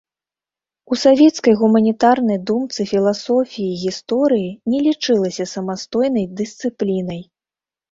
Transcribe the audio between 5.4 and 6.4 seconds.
самастойнай